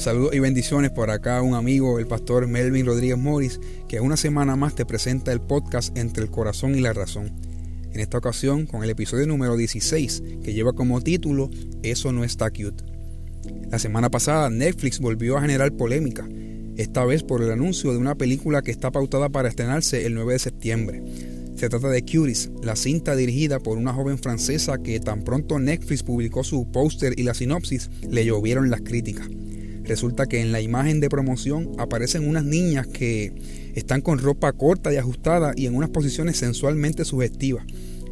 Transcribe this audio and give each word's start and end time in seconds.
Saludos 0.00 0.34
y 0.34 0.38
bendiciones 0.38 0.90
por 0.92 1.10
acá 1.10 1.42
un 1.42 1.52
amigo, 1.52 1.98
el 1.98 2.06
pastor 2.06 2.46
Melvin 2.46 2.86
Rodríguez 2.86 3.18
Morris, 3.18 3.60
que 3.86 4.00
una 4.00 4.16
semana 4.16 4.56
más 4.56 4.74
te 4.74 4.86
presenta 4.86 5.30
el 5.30 5.42
podcast 5.42 5.94
Entre 5.94 6.22
el 6.22 6.30
Corazón 6.30 6.74
y 6.74 6.80
la 6.80 6.94
Razón. 6.94 7.30
En 7.92 8.00
esta 8.00 8.16
ocasión 8.16 8.64
con 8.64 8.82
el 8.82 8.88
episodio 8.88 9.26
número 9.26 9.58
16, 9.58 10.22
que 10.42 10.54
lleva 10.54 10.72
como 10.72 11.02
título 11.02 11.50
Eso 11.82 12.12
no 12.12 12.24
está 12.24 12.48
cute. 12.50 12.82
La 13.70 13.78
semana 13.78 14.08
pasada 14.08 14.48
Netflix 14.48 15.00
volvió 15.00 15.36
a 15.36 15.42
generar 15.42 15.70
polémica, 15.72 16.26
esta 16.78 17.04
vez 17.04 17.22
por 17.22 17.42
el 17.42 17.50
anuncio 17.50 17.92
de 17.92 17.98
una 17.98 18.14
película 18.14 18.62
que 18.62 18.70
está 18.70 18.90
pautada 18.90 19.28
para 19.28 19.50
estrenarse 19.50 20.06
el 20.06 20.14
9 20.14 20.32
de 20.32 20.38
septiembre. 20.38 21.02
Se 21.56 21.68
trata 21.68 21.90
de 21.90 22.00
Cuties, 22.00 22.50
la 22.62 22.74
cinta 22.74 23.14
dirigida 23.14 23.60
por 23.60 23.76
una 23.76 23.92
joven 23.92 24.16
francesa 24.16 24.78
que 24.78 24.98
tan 24.98 25.24
pronto 25.24 25.58
Netflix 25.58 26.02
publicó 26.02 26.42
su 26.42 26.72
póster 26.72 27.12
y 27.18 27.22
la 27.22 27.34
sinopsis, 27.34 27.90
le 28.08 28.24
llovieron 28.24 28.70
las 28.70 28.80
críticas. 28.80 29.28
Resulta 29.90 30.26
que 30.26 30.40
en 30.40 30.52
la 30.52 30.60
imagen 30.60 31.00
de 31.00 31.08
promoción 31.08 31.72
aparecen 31.76 32.28
unas 32.28 32.44
niñas 32.44 32.86
que 32.86 33.32
están 33.74 34.02
con 34.02 34.20
ropa 34.20 34.52
corta 34.52 34.94
y 34.94 34.98
ajustada 34.98 35.52
y 35.56 35.66
en 35.66 35.74
unas 35.74 35.90
posiciones 35.90 36.36
sensualmente 36.36 37.04
sugestivas. 37.04 37.64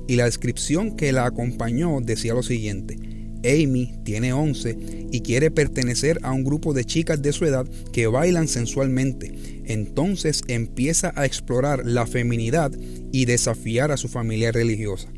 Y 0.09 0.17
la 0.17 0.25
descripción 0.25 0.97
que 0.97 1.13
la 1.13 1.25
acompañó 1.25 2.01
decía 2.01 2.35
lo 2.35 2.43
siguiente. 2.43 2.99
Amy 3.45 3.95
tiene 4.03 4.33
11 4.33 4.77
y 5.13 5.21
quiere 5.21 5.53
pertenecer 5.53 6.19
a 6.25 6.33
un 6.33 6.43
grupo 6.43 6.75
de 6.75 6.85
chicas 6.85 7.23
de 7.23 7.33
su 7.33 7.45
edad 7.45 7.69
que 7.93 8.09
bailan 8.09 8.49
sensualmente. 8.49 9.63
Entonces 9.67 10.43
empieza 10.49 11.13
a 11.15 11.27
explorar 11.27 11.87
la 11.87 12.09
feminidad 12.09 12.73
y 13.13 13.27
desafiar 13.27 13.93
a 13.93 13.97
su 13.97 14.09
familia 14.09 14.51
religiosa. 14.51 15.11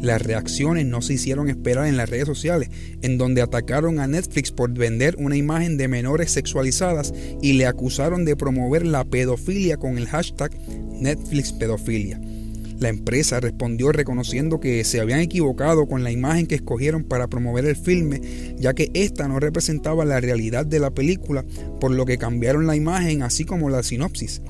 Las 0.00 0.22
reacciones 0.22 0.86
no 0.86 1.02
se 1.02 1.14
hicieron 1.14 1.48
esperar 1.48 1.86
en 1.86 1.96
las 1.96 2.08
redes 2.08 2.26
sociales, 2.26 2.70
en 3.02 3.18
donde 3.18 3.42
atacaron 3.42 3.98
a 3.98 4.06
Netflix 4.06 4.52
por 4.52 4.70
vender 4.72 5.16
una 5.18 5.36
imagen 5.36 5.76
de 5.76 5.88
menores 5.88 6.30
sexualizadas 6.30 7.12
y 7.42 7.54
le 7.54 7.66
acusaron 7.66 8.24
de 8.24 8.36
promover 8.36 8.86
la 8.86 9.04
pedofilia 9.04 9.76
con 9.76 9.98
el 9.98 10.06
hashtag 10.06 10.52
Netflix 11.00 11.52
pedofilia. 11.52 12.20
La 12.78 12.90
empresa 12.90 13.40
respondió 13.40 13.90
reconociendo 13.90 14.60
que 14.60 14.84
se 14.84 15.00
habían 15.00 15.18
equivocado 15.18 15.86
con 15.88 16.04
la 16.04 16.12
imagen 16.12 16.46
que 16.46 16.54
escogieron 16.54 17.02
para 17.02 17.26
promover 17.26 17.64
el 17.64 17.74
filme, 17.74 18.20
ya 18.56 18.72
que 18.72 18.92
esta 18.94 19.26
no 19.26 19.40
representaba 19.40 20.04
la 20.04 20.20
realidad 20.20 20.64
de 20.64 20.78
la 20.78 20.90
película, 20.92 21.44
por 21.80 21.90
lo 21.90 22.06
que 22.06 22.18
cambiaron 22.18 22.68
la 22.68 22.76
imagen 22.76 23.22
así 23.24 23.44
como 23.44 23.68
la 23.68 23.82
sinopsis. 23.82 24.42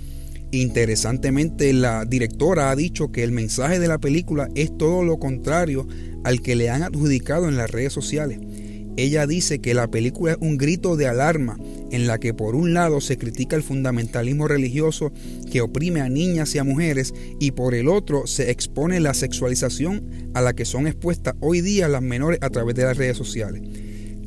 Interesantemente, 0.51 1.73
la 1.75 2.07
directora 2.07 2.71
ha 2.71 2.77
dicho 2.77 3.13
que 3.13 3.23
el 3.23 3.33
mensaje 3.33 3.79
de 3.79 3.89
la 3.89 3.99
película 3.99 4.49
es 4.55 4.77
todo 4.79 5.05
lo 5.05 5.19
contrario 5.19 5.87
al 6.25 6.41
que 6.41 6.57
le 6.57 6.71
han 6.71 6.83
adjudicado 6.83 7.49
en 7.49 7.57
las 7.57 7.71
redes 7.71 7.93
sociales. 7.93 8.39
Ella 8.97 9.27
dice 9.27 9.61
que 9.61 9.75
la 9.75 9.89
película 9.89 10.33
es 10.33 10.39
un 10.41 10.59
grito 10.59 10.97
de 10.97 11.07
alarma 11.07 11.57
en 11.93 12.09
la 12.09 12.19
que 12.19 12.35
por 12.35 12.57
un 12.57 12.75
lado 12.75 13.01
se 13.01 13.17
critica 13.17 13.55
el 13.55 13.63
fundamentalismo 13.63 14.49
religioso 14.49 15.13
que 15.53 15.61
oprime 15.61 16.01
a 16.01 16.09
niñas 16.09 16.55
y 16.55 16.59
a 16.59 16.65
mujeres 16.65 17.15
y 17.39 17.53
por 17.53 17.75
el 17.75 17.87
otro 17.87 18.27
se 18.27 18.51
expone 18.51 18.99
la 18.99 19.15
sexualización 19.15 20.31
a 20.35 20.41
la 20.41 20.55
que 20.55 20.65
son 20.65 20.89
expuestas 20.89 21.35
hoy 21.41 21.61
día 21.61 21.87
las 21.87 22.03
menores 22.03 22.41
a 22.43 22.51
través 22.51 22.75
de 22.75 22.85
las 22.85 22.97
redes 22.97 23.17
sociales. 23.17 23.63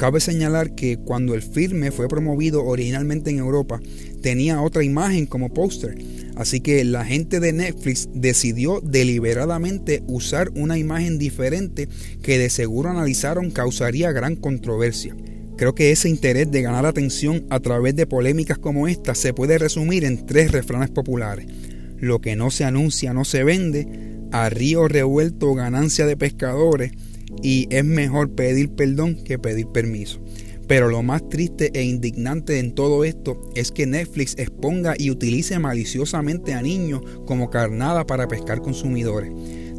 Cabe 0.02 0.20
señalar 0.20 0.74
que 0.74 0.98
cuando 0.98 1.36
el 1.36 1.44
filme 1.44 1.92
fue 1.92 2.08
promovido 2.08 2.66
originalmente 2.66 3.30
en 3.30 3.38
Europa, 3.38 3.80
tenía 4.24 4.60
otra 4.60 4.84
imagen 4.84 5.28
como 5.28 5.54
póster, 5.54 5.96
así 6.36 6.60
que 6.60 6.84
la 6.84 7.06
gente 7.06 7.40
de 7.40 7.54
Netflix 7.54 8.10
decidió 8.12 8.82
deliberadamente 8.82 10.02
usar 10.08 10.50
una 10.56 10.80
imagen 10.80 11.20
diferente 11.20 11.88
que 12.24 12.40
de 12.40 12.50
seguro 12.50 12.90
analizaron 12.90 13.52
causaría 13.52 14.12
gran 14.12 14.36
controversia. 14.36 15.16
Creo 15.56 15.76
que 15.76 15.92
ese 15.92 16.10
interés 16.10 16.50
de 16.50 16.64
ganar 16.64 16.88
atención 16.88 17.46
a 17.52 17.60
través 17.60 17.96
de 17.96 18.08
polémicas 18.08 18.58
como 18.58 18.88
esta 18.88 19.14
se 19.14 19.36
puede 19.36 19.60
resumir 19.60 20.04
en 20.04 20.26
tres 20.26 20.52
refranes 20.52 20.90
populares. 20.90 21.46
Lo 22.00 22.22
que 22.22 22.36
no 22.36 22.50
se 22.50 22.64
anuncia 22.64 23.14
no 23.14 23.24
se 23.24 23.44
vende, 23.44 23.88
a 24.32 24.50
río 24.50 24.88
revuelto 24.88 25.54
ganancia 25.54 26.08
de 26.08 26.18
pescadores, 26.18 26.92
y 27.42 27.68
es 27.70 27.86
mejor 27.86 28.32
pedir 28.32 28.70
perdón 28.70 29.24
que 29.24 29.40
pedir 29.40 29.68
permiso. 29.68 30.20
Pero 30.68 30.88
lo 30.88 31.04
más 31.04 31.28
triste 31.28 31.70
e 31.74 31.84
indignante 31.84 32.60
en 32.60 32.74
todo 32.74 33.04
esto 33.04 33.42
es 33.56 33.72
que 33.72 33.86
Netflix 33.86 34.36
exponga 34.38 34.94
y 34.98 35.12
utilice 35.12 35.60
maliciosamente 35.60 36.54
a 36.54 36.62
niños 36.62 37.02
como 37.26 37.50
carnada 37.50 38.06
para 38.06 38.28
pescar 38.28 38.62
consumidores. 38.62 39.32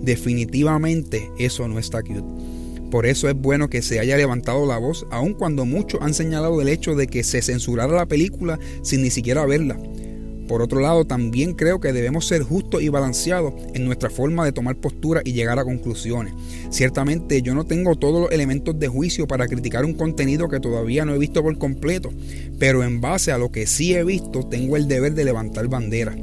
Definitivamente 0.02 1.30
eso 1.38 1.66
no 1.68 1.78
está 1.78 2.02
cute. 2.02 2.24
Por 2.90 3.06
eso 3.06 3.26
es 3.30 3.34
bueno 3.34 3.70
que 3.70 3.80
se 3.80 4.00
haya 4.00 4.19
levantado 4.19 4.66
la 4.66 4.76
voz, 4.76 5.06
aun 5.10 5.32
cuando 5.32 5.64
muchos 5.64 6.02
han 6.02 6.12
señalado 6.12 6.60
el 6.60 6.69
hecho 6.69 6.94
de 6.94 7.06
que 7.06 7.22
se 7.22 7.40
censurara 7.40 7.94
la 7.94 8.04
película 8.04 8.58
sin 8.82 9.00
ni 9.00 9.08
siquiera 9.08 9.46
verla. 9.46 9.78
Por 10.48 10.62
otro 10.62 10.80
lado, 10.80 11.04
también 11.04 11.54
creo 11.54 11.80
que 11.80 11.92
debemos 11.92 12.26
ser 12.26 12.42
justos 12.42 12.82
y 12.82 12.88
balanceados 12.88 13.54
en 13.75 13.84
nuestra 13.84 14.10
forma 14.10 14.44
de 14.44 14.53
tomar 14.53 14.76
postura 14.76 15.22
y 15.25 15.32
llegar 15.32 15.58
a 15.58 15.64
conclusiones. 15.64 16.34
Ciertamente 16.70 17.42
yo 17.42 17.54
no 17.54 17.64
tengo 17.64 17.97
todos 17.97 18.22
los 18.22 18.32
elementos 18.32 18.78
de 18.78 18.88
juicio 18.88 19.26
para 19.26 19.47
criticar 19.47 19.84
un 19.84 19.94
contenido 19.94 20.48
que 20.48 20.60
todavía 20.60 21.04
no 21.04 21.14
he 21.14 21.19
visto 21.19 21.42
por 21.42 21.56
completo, 21.58 22.10
pero 22.58 22.84
en 22.84 23.00
base 23.00 23.32
a 23.32 23.38
lo 23.38 23.50
que 23.50 23.66
sí 23.66 23.94
he 23.94 24.04
visto 24.04 24.44
tengo 24.44 24.76
el 24.76 24.88
deber 24.88 25.14
de 25.14 25.25
levantar 25.25 25.69
bandera. 25.69 26.14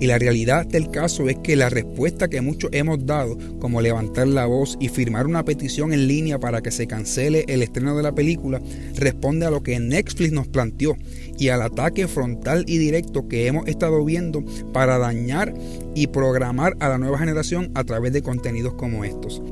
Y 0.00 0.06
la 0.06 0.18
realidad 0.18 0.64
del 0.64 0.90
caso 0.90 1.28
es 1.28 1.36
que 1.38 1.56
la 1.56 1.68
respuesta 1.68 2.28
que 2.28 2.40
muchos 2.40 2.70
hemos 2.72 3.04
dado, 3.04 3.36
como 3.58 3.82
levantar 3.82 4.26
la 4.26 4.46
voz 4.46 4.78
y 4.80 4.88
firmar 4.88 5.26
una 5.26 5.44
petición 5.44 5.92
en 5.92 6.08
línea 6.08 6.40
para 6.40 6.62
que 6.62 6.70
se 6.70 6.86
cancele 6.86 7.44
el 7.48 7.62
estreno 7.62 7.94
de 7.94 8.02
la 8.02 8.14
película, 8.14 8.62
responde 8.94 9.44
a 9.44 9.50
lo 9.50 9.62
que 9.62 9.78
Netflix 9.78 10.32
nos 10.32 10.48
planteó 10.48 10.96
y 11.38 11.48
al 11.48 11.60
ataque 11.60 12.08
frontal 12.08 12.64
y 12.66 12.78
directo 12.78 13.28
que 13.28 13.46
hemos 13.46 13.68
estado 13.68 14.02
viendo 14.02 14.42
para 14.72 14.96
dañar 14.96 15.52
y 15.94 16.06
programar 16.06 16.76
a 16.80 16.88
la 16.88 16.96
nueva 16.96 17.18
generación 17.18 17.70
a 17.74 17.84
través 17.84 18.14
de 18.14 18.22
contenidos 18.22 18.72
como 18.74 19.04
estos. 19.04 19.42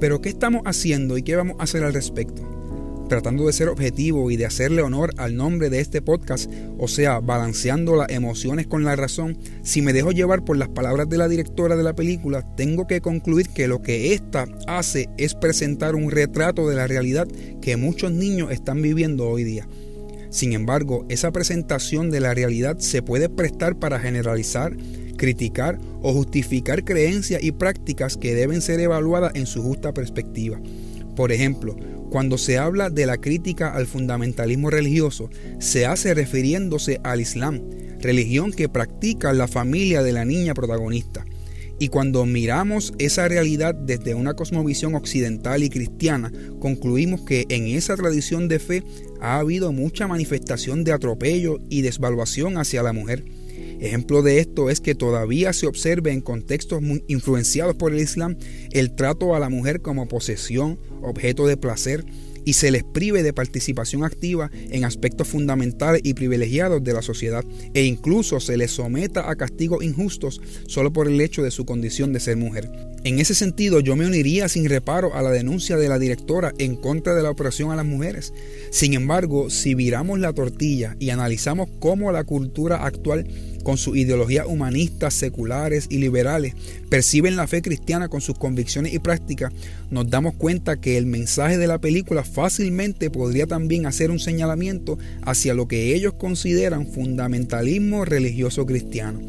Pero 0.00 0.20
¿qué 0.20 0.28
estamos 0.28 0.62
haciendo 0.66 1.16
y 1.16 1.22
qué 1.22 1.34
vamos 1.34 1.56
a 1.58 1.62
hacer 1.62 1.82
al 1.82 1.94
respecto? 1.94 2.53
Tratando 3.08 3.46
de 3.46 3.52
ser 3.52 3.68
objetivo 3.68 4.30
y 4.30 4.36
de 4.36 4.46
hacerle 4.46 4.82
honor 4.82 5.12
al 5.16 5.36
nombre 5.36 5.70
de 5.70 5.80
este 5.80 6.02
podcast, 6.02 6.50
o 6.78 6.88
sea, 6.88 7.20
balanceando 7.20 7.96
las 7.96 8.10
emociones 8.10 8.66
con 8.66 8.84
la 8.84 8.96
razón, 8.96 9.38
si 9.62 9.82
me 9.82 9.92
dejo 9.92 10.12
llevar 10.12 10.44
por 10.44 10.56
las 10.56 10.68
palabras 10.68 11.08
de 11.08 11.18
la 11.18 11.28
directora 11.28 11.76
de 11.76 11.82
la 11.82 11.94
película, 11.94 12.42
tengo 12.56 12.86
que 12.86 13.00
concluir 13.00 13.48
que 13.50 13.68
lo 13.68 13.82
que 13.82 14.14
ésta 14.14 14.46
hace 14.66 15.08
es 15.16 15.34
presentar 15.34 15.94
un 15.94 16.10
retrato 16.10 16.68
de 16.68 16.76
la 16.76 16.86
realidad 16.86 17.28
que 17.60 17.76
muchos 17.76 18.12
niños 18.12 18.50
están 18.50 18.82
viviendo 18.82 19.28
hoy 19.28 19.44
día. 19.44 19.68
Sin 20.30 20.52
embargo, 20.52 21.06
esa 21.08 21.30
presentación 21.30 22.10
de 22.10 22.18
la 22.18 22.34
realidad 22.34 22.78
se 22.78 23.02
puede 23.02 23.28
prestar 23.28 23.78
para 23.78 24.00
generalizar, 24.00 24.76
criticar 25.16 25.78
o 26.02 26.12
justificar 26.12 26.84
creencias 26.84 27.40
y 27.42 27.52
prácticas 27.52 28.16
que 28.16 28.34
deben 28.34 28.60
ser 28.60 28.80
evaluadas 28.80 29.32
en 29.36 29.46
su 29.46 29.62
justa 29.62 29.94
perspectiva. 29.94 30.60
Por 31.14 31.30
ejemplo, 31.30 31.76
cuando 32.14 32.38
se 32.38 32.58
habla 32.58 32.90
de 32.90 33.06
la 33.06 33.16
crítica 33.16 33.74
al 33.74 33.88
fundamentalismo 33.88 34.70
religioso, 34.70 35.30
se 35.58 35.84
hace 35.84 36.14
refiriéndose 36.14 37.00
al 37.02 37.20
Islam, 37.20 37.60
religión 37.98 38.52
que 38.52 38.68
practica 38.68 39.32
la 39.32 39.48
familia 39.48 40.00
de 40.04 40.12
la 40.12 40.24
niña 40.24 40.54
protagonista. 40.54 41.24
Y 41.80 41.88
cuando 41.88 42.24
miramos 42.24 42.94
esa 42.98 43.26
realidad 43.26 43.74
desde 43.74 44.14
una 44.14 44.34
cosmovisión 44.34 44.94
occidental 44.94 45.64
y 45.64 45.70
cristiana, 45.70 46.30
concluimos 46.60 47.22
que 47.22 47.46
en 47.48 47.66
esa 47.66 47.96
tradición 47.96 48.46
de 48.46 48.60
fe 48.60 48.84
ha 49.20 49.40
habido 49.40 49.72
mucha 49.72 50.06
manifestación 50.06 50.84
de 50.84 50.92
atropello 50.92 51.58
y 51.68 51.82
desvaluación 51.82 52.58
hacia 52.58 52.84
la 52.84 52.92
mujer. 52.92 53.24
Ejemplo 53.84 54.22
de 54.22 54.38
esto 54.38 54.70
es 54.70 54.80
que 54.80 54.94
todavía 54.94 55.52
se 55.52 55.66
observa 55.66 56.10
en 56.10 56.22
contextos 56.22 56.80
muy 56.80 57.04
influenciados 57.06 57.76
por 57.76 57.92
el 57.92 58.00
Islam 58.00 58.38
el 58.72 58.94
trato 58.94 59.34
a 59.34 59.38
la 59.38 59.50
mujer 59.50 59.82
como 59.82 60.08
posesión, 60.08 60.78
objeto 61.02 61.46
de 61.46 61.58
placer, 61.58 62.02
y 62.46 62.54
se 62.54 62.70
les 62.70 62.82
prive 62.82 63.22
de 63.22 63.34
participación 63.34 64.02
activa 64.02 64.50
en 64.70 64.86
aspectos 64.86 65.28
fundamentales 65.28 66.00
y 66.02 66.14
privilegiados 66.14 66.82
de 66.82 66.94
la 66.94 67.02
sociedad 67.02 67.44
e 67.74 67.84
incluso 67.84 68.40
se 68.40 68.56
les 68.56 68.70
someta 68.70 69.30
a 69.30 69.36
castigos 69.36 69.84
injustos 69.84 70.40
solo 70.66 70.90
por 70.90 71.06
el 71.06 71.20
hecho 71.20 71.42
de 71.42 71.50
su 71.50 71.66
condición 71.66 72.14
de 72.14 72.20
ser 72.20 72.38
mujer. 72.38 72.70
En 73.04 73.18
ese 73.18 73.34
sentido, 73.34 73.80
yo 73.80 73.96
me 73.96 74.06
uniría 74.06 74.48
sin 74.48 74.66
reparo 74.66 75.14
a 75.14 75.20
la 75.20 75.30
denuncia 75.30 75.76
de 75.76 75.90
la 75.90 75.98
directora 75.98 76.54
en 76.56 76.74
contra 76.74 77.14
de 77.14 77.22
la 77.22 77.32
opresión 77.32 77.70
a 77.70 77.76
las 77.76 77.84
mujeres. 77.84 78.32
Sin 78.70 78.94
embargo, 78.94 79.50
si 79.50 79.74
viramos 79.74 80.20
la 80.20 80.32
tortilla 80.32 80.96
y 80.98 81.10
analizamos 81.10 81.68
cómo 81.80 82.10
la 82.12 82.24
cultura 82.24 82.86
actual 82.86 83.26
con 83.62 83.76
sus 83.76 83.98
ideologías 83.98 84.46
humanistas, 84.46 85.12
seculares 85.12 85.86
y 85.90 85.98
liberales, 85.98 86.54
perciben 86.88 87.36
la 87.36 87.46
fe 87.46 87.60
cristiana 87.60 88.08
con 88.08 88.22
sus 88.22 88.38
convicciones 88.38 88.94
y 88.94 88.98
prácticas, 89.00 89.52
nos 89.90 90.08
damos 90.08 90.34
cuenta 90.34 90.80
que 90.80 90.96
el 90.96 91.04
mensaje 91.04 91.58
de 91.58 91.66
la 91.66 91.80
película 91.80 92.24
fácilmente 92.24 93.10
podría 93.10 93.46
también 93.46 93.84
hacer 93.84 94.10
un 94.10 94.18
señalamiento 94.18 94.96
hacia 95.26 95.52
lo 95.52 95.68
que 95.68 95.94
ellos 95.94 96.14
consideran 96.14 96.86
fundamentalismo 96.86 98.06
religioso 98.06 98.64
cristiano. 98.64 99.20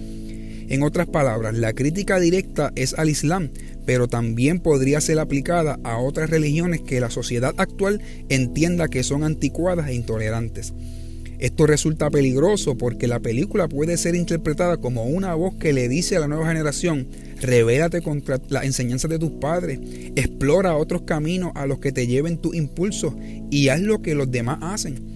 En 0.68 0.82
otras 0.84 1.08
palabras, 1.08 1.54
la 1.54 1.74
crítica 1.74 2.20
directa 2.20 2.72
es 2.76 2.94
al 2.96 3.10
Islam, 3.10 3.52
pero 3.86 4.08
también 4.08 4.60
podría 4.60 5.00
ser 5.00 5.20
aplicada 5.20 5.80
a 5.84 6.00
otras 6.00 6.30
religiones 6.30 6.82
que 6.82 7.00
la 7.00 7.12
sociedad 7.12 7.54
actual 7.58 8.02
entienda 8.30 8.88
que 8.88 9.04
son 9.04 9.24
anticuadas 9.24 9.90
e 9.90 9.94
intolerantes. 9.94 10.74
Esto 11.38 11.68
resulta 11.68 12.10
peligroso 12.10 12.78
porque 12.78 13.08
la 13.08 13.20
película 13.20 13.68
puede 13.68 13.98
ser 13.98 14.16
interpretada 14.16 14.78
como 14.78 15.04
una 15.04 15.36
voz 15.36 15.56
que 15.56 15.74
le 15.74 15.90
dice 15.90 16.16
a 16.16 16.20
la 16.20 16.28
nueva 16.28 16.48
generación, 16.48 17.08
revélate 17.42 18.02
contra 18.02 18.40
las 18.50 18.64
enseñanzas 18.64 19.12
de 19.12 19.20
tus 19.20 19.32
padres, 19.32 19.80
explora 20.16 20.78
otros 20.78 21.02
caminos 21.02 21.52
a 21.56 21.68
los 21.68 21.80
que 21.80 21.92
te 21.92 22.08
lleven 22.08 22.38
tus 22.38 22.56
impulsos 22.56 23.14
y 23.52 23.68
haz 23.68 23.82
lo 23.82 24.02
que 24.02 24.16
los 24.16 24.32
demás 24.32 24.60
hacen. 24.62 25.15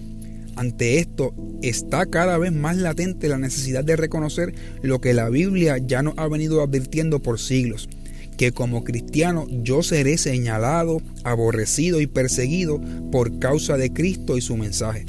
Ante 0.60 0.98
esto 0.98 1.32
está 1.62 2.04
cada 2.04 2.36
vez 2.36 2.52
más 2.52 2.76
latente 2.76 3.30
la 3.30 3.38
necesidad 3.38 3.82
de 3.82 3.96
reconocer 3.96 4.52
lo 4.82 5.00
que 5.00 5.14
la 5.14 5.30
Biblia 5.30 5.78
ya 5.78 6.02
nos 6.02 6.18
ha 6.18 6.28
venido 6.28 6.62
advirtiendo 6.62 7.22
por 7.22 7.40
siglos, 7.40 7.88
que 8.36 8.52
como 8.52 8.84
cristiano 8.84 9.46
yo 9.48 9.82
seré 9.82 10.18
señalado, 10.18 11.00
aborrecido 11.24 12.02
y 12.02 12.06
perseguido 12.06 12.78
por 13.10 13.38
causa 13.38 13.78
de 13.78 13.90
Cristo 13.90 14.36
y 14.36 14.42
su 14.42 14.58
mensaje. 14.58 15.06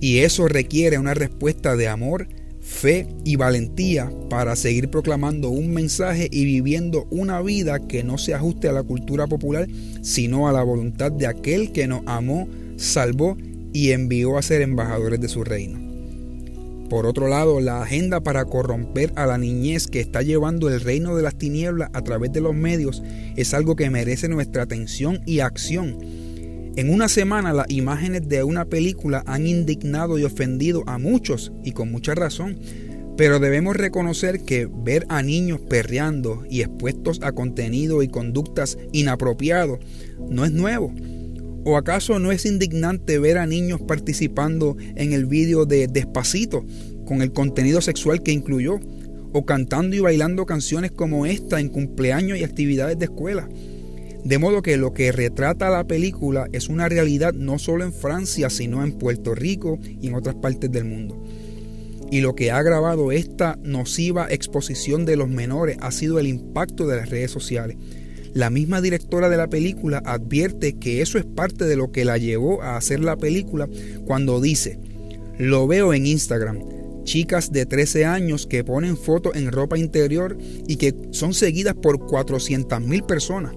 Y 0.00 0.18
eso 0.18 0.46
requiere 0.46 1.00
una 1.00 1.14
respuesta 1.14 1.74
de 1.74 1.88
amor, 1.88 2.28
fe 2.60 3.08
y 3.24 3.34
valentía 3.34 4.08
para 4.30 4.54
seguir 4.54 4.88
proclamando 4.88 5.50
un 5.50 5.74
mensaje 5.74 6.28
y 6.30 6.44
viviendo 6.44 7.08
una 7.10 7.42
vida 7.42 7.88
que 7.88 8.04
no 8.04 8.18
se 8.18 8.34
ajuste 8.34 8.68
a 8.68 8.72
la 8.72 8.84
cultura 8.84 9.26
popular, 9.26 9.66
sino 10.02 10.46
a 10.46 10.52
la 10.52 10.62
voluntad 10.62 11.10
de 11.10 11.26
aquel 11.26 11.72
que 11.72 11.88
nos 11.88 12.02
amó, 12.06 12.46
salvó 12.76 13.36
y 13.76 13.92
envió 13.92 14.38
a 14.38 14.42
ser 14.42 14.62
embajadores 14.62 15.20
de 15.20 15.28
su 15.28 15.44
reino. 15.44 15.78
Por 16.88 17.06
otro 17.06 17.28
lado, 17.28 17.60
la 17.60 17.82
agenda 17.82 18.20
para 18.20 18.44
corromper 18.44 19.12
a 19.16 19.26
la 19.26 19.38
niñez 19.38 19.86
que 19.86 20.00
está 20.00 20.22
llevando 20.22 20.68
el 20.68 20.80
reino 20.80 21.16
de 21.16 21.22
las 21.22 21.36
tinieblas 21.36 21.90
a 21.92 22.02
través 22.02 22.32
de 22.32 22.40
los 22.40 22.54
medios 22.54 23.02
es 23.36 23.54
algo 23.54 23.76
que 23.76 23.90
merece 23.90 24.28
nuestra 24.28 24.62
atención 24.62 25.20
y 25.26 25.40
acción 25.40 25.98
en 26.76 26.90
una 26.90 27.08
semana 27.08 27.54
las 27.54 27.70
imágenes 27.70 28.28
de 28.28 28.44
una 28.44 28.66
película 28.66 29.22
han 29.26 29.46
indignado 29.46 30.18
y 30.18 30.24
ofendido 30.24 30.84
a 30.86 30.98
muchos 30.98 31.50
y 31.64 31.72
con 31.72 31.90
mucha 31.90 32.14
razón, 32.14 32.58
pero 33.16 33.38
debemos 33.38 33.76
reconocer 33.76 34.40
que 34.40 34.68
ver 34.70 35.06
a 35.08 35.22
niños 35.22 35.58
perreando 35.58 36.44
y 36.50 36.60
expuestos 36.60 37.20
a 37.22 37.32
contenido 37.32 38.02
y 38.02 38.08
conductas 38.08 38.76
inapropiados 38.92 39.78
no 40.28 40.44
es 40.44 40.52
nuevo. 40.52 40.92
¿O 41.68 41.76
acaso 41.76 42.20
no 42.20 42.30
es 42.30 42.46
indignante 42.46 43.18
ver 43.18 43.38
a 43.38 43.46
niños 43.48 43.80
participando 43.82 44.76
en 44.94 45.12
el 45.12 45.26
vídeo 45.26 45.66
de 45.66 45.88
Despacito 45.88 46.64
con 47.04 47.22
el 47.22 47.32
contenido 47.32 47.80
sexual 47.80 48.22
que 48.22 48.30
incluyó? 48.30 48.78
¿O 49.32 49.44
cantando 49.44 49.96
y 49.96 49.98
bailando 49.98 50.46
canciones 50.46 50.92
como 50.92 51.26
esta 51.26 51.58
en 51.58 51.68
cumpleaños 51.68 52.38
y 52.38 52.44
actividades 52.44 53.00
de 53.00 53.06
escuela? 53.06 53.48
De 54.22 54.38
modo 54.38 54.62
que 54.62 54.76
lo 54.76 54.94
que 54.94 55.10
retrata 55.10 55.68
la 55.68 55.88
película 55.88 56.46
es 56.52 56.68
una 56.68 56.88
realidad 56.88 57.34
no 57.34 57.58
solo 57.58 57.82
en 57.82 57.92
Francia, 57.92 58.48
sino 58.48 58.84
en 58.84 58.92
Puerto 58.92 59.34
Rico 59.34 59.80
y 60.00 60.06
en 60.06 60.14
otras 60.14 60.36
partes 60.36 60.70
del 60.70 60.84
mundo. 60.84 61.20
Y 62.12 62.20
lo 62.20 62.36
que 62.36 62.52
ha 62.52 62.58
agravado 62.58 63.10
esta 63.10 63.58
nociva 63.64 64.28
exposición 64.30 65.04
de 65.04 65.16
los 65.16 65.28
menores 65.28 65.78
ha 65.80 65.90
sido 65.90 66.20
el 66.20 66.28
impacto 66.28 66.86
de 66.86 66.98
las 66.98 67.10
redes 67.10 67.32
sociales. 67.32 67.76
La 68.34 68.50
misma 68.50 68.80
directora 68.80 69.28
de 69.28 69.36
la 69.36 69.48
película 69.48 70.02
advierte 70.04 70.74
que 70.74 71.00
eso 71.02 71.18
es 71.18 71.24
parte 71.24 71.64
de 71.64 71.76
lo 71.76 71.92
que 71.92 72.04
la 72.04 72.18
llevó 72.18 72.62
a 72.62 72.76
hacer 72.76 73.00
la 73.00 73.16
película 73.16 73.68
cuando 74.04 74.40
dice, 74.40 74.78
lo 75.38 75.66
veo 75.66 75.92
en 75.92 76.06
Instagram, 76.06 76.60
chicas 77.04 77.52
de 77.52 77.66
13 77.66 78.04
años 78.04 78.46
que 78.46 78.64
ponen 78.64 78.96
fotos 78.96 79.36
en 79.36 79.52
ropa 79.52 79.78
interior 79.78 80.36
y 80.66 80.76
que 80.76 80.94
son 81.12 81.34
seguidas 81.34 81.74
por 81.74 81.98
400 82.06 82.80
mil 82.80 83.02
personas. 83.04 83.52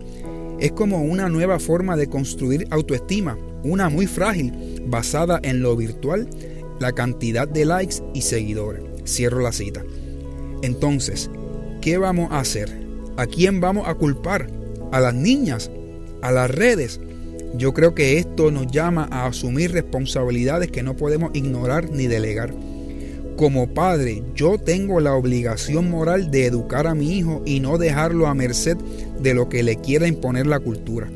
Es 0.59 0.71
como 0.73 1.01
una 1.01 1.29
nueva 1.29 1.59
forma 1.59 1.95
de 1.95 2.07
construir 2.07 2.67
autoestima, 2.69 3.37
una 3.63 3.89
muy 3.89 4.07
frágil, 4.07 4.81
basada 4.87 5.39
en 5.43 5.61
lo 5.61 5.75
virtual, 5.75 6.29
la 6.79 6.91
cantidad 6.91 7.47
de 7.47 7.65
likes 7.65 7.97
y 8.13 8.21
seguidores. 8.21 8.83
Cierro 9.05 9.41
la 9.41 9.51
cita. 9.51 9.83
Entonces, 10.61 11.29
¿qué 11.81 11.97
vamos 11.97 12.31
a 12.31 12.39
hacer? 12.39 12.69
¿A 13.17 13.25
quién 13.25 13.61
vamos 13.61 13.87
a 13.87 13.95
culpar? 13.95 14.58
¿A 14.91 14.99
las 14.99 15.13
niñas? 15.13 15.69
¿A 16.23 16.31
las 16.31 16.49
redes? 16.49 16.99
Yo 17.55 17.73
creo 17.73 17.93
que 17.93 18.17
esto 18.17 18.49
nos 18.49 18.67
llama 18.67 19.07
a 19.11 19.27
asumir 19.27 19.71
responsabilidades 19.71 20.71
que 20.71 20.81
no 20.81 20.95
podemos 20.95 21.29
ignorar 21.33 21.91
ni 21.91 22.07
delegar. 22.07 22.53
Como 23.35 23.73
padre, 23.73 24.23
yo 24.35 24.57
tengo 24.57 24.99
la 24.99 25.13
obligación 25.13 25.91
moral 25.91 26.31
de 26.31 26.47
educar 26.47 26.87
a 26.87 26.95
mi 26.95 27.17
hijo 27.17 27.43
y 27.45 27.59
no 27.59 27.77
dejarlo 27.77 28.27
a 28.27 28.33
merced 28.33 28.77
de 29.21 29.33
lo 29.35 29.47
que 29.47 29.61
le 29.61 29.75
quiera 29.75 30.07
imponer 30.07 30.47
la 30.47 30.59
cultura. 30.59 31.07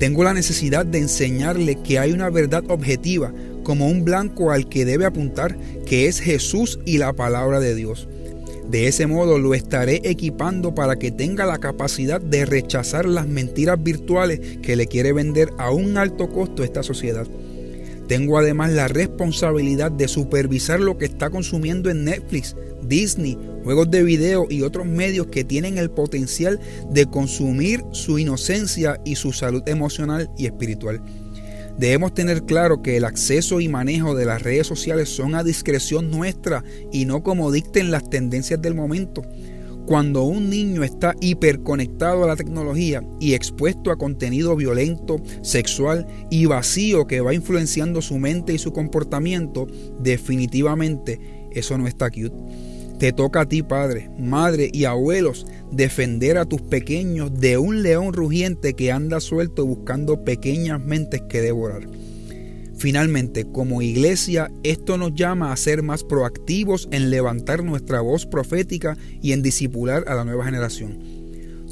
Tengo 0.00 0.24
la 0.24 0.34
necesidad 0.34 0.84
de 0.84 0.98
enseñarle 0.98 1.76
que 1.82 1.98
hay 2.00 2.12
una 2.12 2.30
verdad 2.30 2.64
objetiva, 2.68 3.32
como 3.62 3.86
un 3.86 4.04
blanco 4.04 4.50
al 4.50 4.68
que 4.68 4.84
debe 4.84 5.04
apuntar, 5.04 5.56
que 5.86 6.08
es 6.08 6.20
Jesús 6.20 6.80
y 6.84 6.98
la 6.98 7.12
palabra 7.12 7.60
de 7.60 7.74
Dios. 7.76 8.08
De 8.70 8.86
ese 8.86 9.08
modo 9.08 9.40
lo 9.40 9.52
estaré 9.52 10.00
equipando 10.04 10.76
para 10.76 10.94
que 10.94 11.10
tenga 11.10 11.44
la 11.44 11.58
capacidad 11.58 12.20
de 12.20 12.46
rechazar 12.46 13.04
las 13.08 13.26
mentiras 13.26 13.82
virtuales 13.82 14.58
que 14.62 14.76
le 14.76 14.86
quiere 14.86 15.12
vender 15.12 15.50
a 15.58 15.72
un 15.72 15.98
alto 15.98 16.30
costo 16.30 16.62
esta 16.62 16.84
sociedad. 16.84 17.26
Tengo 18.06 18.38
además 18.38 18.70
la 18.70 18.86
responsabilidad 18.86 19.90
de 19.90 20.06
supervisar 20.06 20.78
lo 20.78 20.98
que 20.98 21.06
está 21.06 21.30
consumiendo 21.30 21.90
en 21.90 22.04
Netflix, 22.04 22.54
Disney, 22.82 23.36
juegos 23.64 23.90
de 23.90 24.04
video 24.04 24.46
y 24.48 24.62
otros 24.62 24.86
medios 24.86 25.26
que 25.26 25.42
tienen 25.42 25.76
el 25.76 25.90
potencial 25.90 26.60
de 26.92 27.06
consumir 27.06 27.82
su 27.90 28.20
inocencia 28.20 29.00
y 29.04 29.16
su 29.16 29.32
salud 29.32 29.62
emocional 29.68 30.30
y 30.38 30.46
espiritual. 30.46 31.02
Debemos 31.80 32.12
tener 32.12 32.44
claro 32.44 32.82
que 32.82 32.98
el 32.98 33.06
acceso 33.06 33.58
y 33.58 33.66
manejo 33.66 34.14
de 34.14 34.26
las 34.26 34.42
redes 34.42 34.66
sociales 34.66 35.08
son 35.08 35.34
a 35.34 35.42
discreción 35.42 36.10
nuestra 36.10 36.62
y 36.92 37.06
no 37.06 37.22
como 37.22 37.50
dicten 37.50 37.90
las 37.90 38.10
tendencias 38.10 38.60
del 38.60 38.74
momento. 38.74 39.22
Cuando 39.86 40.24
un 40.24 40.50
niño 40.50 40.84
está 40.84 41.14
hiperconectado 41.22 42.22
a 42.22 42.26
la 42.26 42.36
tecnología 42.36 43.02
y 43.18 43.32
expuesto 43.32 43.90
a 43.90 43.96
contenido 43.96 44.56
violento, 44.56 45.22
sexual 45.40 46.06
y 46.30 46.44
vacío 46.44 47.06
que 47.06 47.22
va 47.22 47.32
influenciando 47.32 48.02
su 48.02 48.18
mente 48.18 48.52
y 48.52 48.58
su 48.58 48.74
comportamiento, 48.74 49.66
definitivamente 50.00 51.48
eso 51.50 51.78
no 51.78 51.86
está 51.86 52.10
cute. 52.10 52.36
Te 53.00 53.14
toca 53.14 53.40
a 53.40 53.46
ti, 53.46 53.62
padre, 53.62 54.10
madre 54.18 54.68
y 54.70 54.84
abuelos, 54.84 55.46
defender 55.72 56.36
a 56.36 56.44
tus 56.44 56.60
pequeños 56.60 57.32
de 57.40 57.56
un 57.56 57.82
león 57.82 58.12
rugiente 58.12 58.74
que 58.74 58.92
anda 58.92 59.20
suelto 59.20 59.64
buscando 59.64 60.22
pequeñas 60.22 60.84
mentes 60.84 61.22
que 61.22 61.40
devorar. 61.40 61.88
Finalmente, 62.76 63.46
como 63.50 63.80
iglesia, 63.80 64.52
esto 64.64 64.98
nos 64.98 65.14
llama 65.14 65.50
a 65.50 65.56
ser 65.56 65.82
más 65.82 66.04
proactivos 66.04 66.90
en 66.92 67.08
levantar 67.08 67.64
nuestra 67.64 68.02
voz 68.02 68.26
profética 68.26 68.98
y 69.22 69.32
en 69.32 69.40
disipular 69.40 70.04
a 70.06 70.14
la 70.14 70.26
nueva 70.26 70.44
generación. 70.44 70.98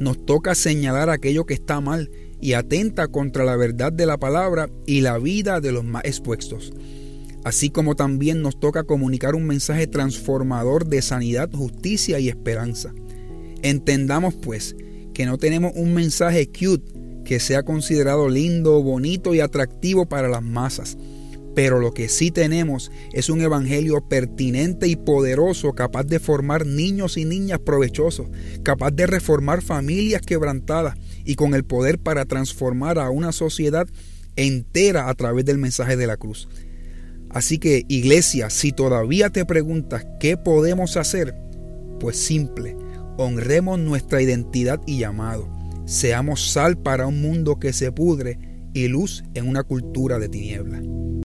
Nos 0.01 0.25
toca 0.25 0.55
señalar 0.55 1.11
aquello 1.11 1.45
que 1.45 1.53
está 1.53 1.83
mal 1.83 2.11
y 2.41 2.55
atenta 2.55 3.07
contra 3.09 3.45
la 3.45 3.57
verdad 3.57 3.93
de 3.93 4.07
la 4.07 4.17
palabra 4.17 4.71
y 4.87 5.03
la 5.03 5.19
vida 5.19 5.61
de 5.61 5.73
los 5.73 5.85
más 5.85 6.07
expuestos. 6.07 6.73
Así 7.49 7.71
como 7.71 7.97
también 7.97 8.43
nos 8.43 8.61
toca 8.61 8.85
comunicar 8.85 9.35
un 9.35 9.47
mensaje 9.47 9.87
transformador 9.87 10.87
de 10.87 11.01
sanidad, 11.01 11.49
justicia 11.51 12.19
y 12.19 12.29
esperanza. 12.29 12.93
Entendamos 13.63 14.35
pues 14.35 14.77
que 15.15 15.25
no 15.25 15.39
tenemos 15.39 15.73
un 15.75 15.95
mensaje 15.95 16.47
cute 16.47 16.93
que 17.25 17.41
sea 17.41 17.63
considerado 17.63 18.29
lindo, 18.29 18.83
bonito 18.83 19.35
y 19.35 19.41
atractivo 19.41 20.07
para 20.07 20.29
las 20.29 20.43
masas. 20.43 20.99
Pero 21.55 21.81
lo 21.81 21.95
que 21.95 22.11
sí 22.11 22.31
tenemos 22.31 22.93
es 23.15 23.31
un 23.31 23.41
evangelio 23.41 24.07
pertinente 24.07 24.87
y 24.87 24.97
poderoso, 24.97 25.73
capaz 25.73 26.05
de 26.05 26.19
formar 26.19 26.67
niños 26.67 27.17
y 27.17 27.25
niñas 27.25 27.61
provechosos, 27.61 28.27
capaz 28.63 28.91
de 28.91 29.07
reformar 29.07 29.63
familias 29.63 30.21
quebrantadas 30.21 30.99
y 31.25 31.35
con 31.37 31.55
el 31.55 31.65
poder 31.65 31.99
para 31.99 32.27
transformar 32.27 32.99
a 32.99 33.09
una 33.09 33.33
sociedad 33.33 33.89
entera 34.37 35.09
a 35.09 35.15
través 35.15 35.47
del 35.47 35.57
mensaje 35.57 35.97
de 35.97 36.07
la 36.07 36.19
cruz. 36.19 36.47
Así 37.31 37.59
que, 37.59 37.85
iglesia, 37.89 38.51
si 38.51 38.73
todavía 38.73 39.31
te 39.31 39.45
preguntas 39.45 40.07
qué 40.19 40.37
podemos 40.37 40.97
hacer, 40.97 41.35
pues 42.01 42.17
simple, 42.17 42.77
honremos 43.17 43.79
nuestra 43.79 44.23
identidad 44.23 44.81
y 44.87 44.99
llamado 44.99 45.59
Seamos 45.89 46.53
sal 46.53 46.77
para 46.77 47.07
un 47.07 47.23
mundo 47.23 47.59
que 47.59 47.73
se 47.73 47.91
pudre 47.91 48.39
y 48.75 48.89
luz 48.89 49.25
en 49.33 49.49
una 49.49 49.63
cultura 49.63 50.19
de 50.19 50.29
tiniebla. 50.29 50.83